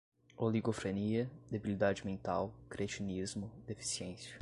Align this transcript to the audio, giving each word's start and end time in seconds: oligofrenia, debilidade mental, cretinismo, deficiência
oligofrenia, 0.35 1.29
debilidade 1.51 2.03
mental, 2.07 2.51
cretinismo, 2.67 3.51
deficiência 3.67 4.33